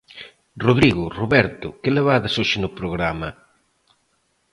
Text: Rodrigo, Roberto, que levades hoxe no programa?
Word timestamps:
Rodrigo, 0.65 1.03
Roberto, 1.19 1.67
que 1.81 1.95
levades 1.97 2.33
hoxe 2.39 2.57
no 2.61 2.73
programa? 2.79 3.29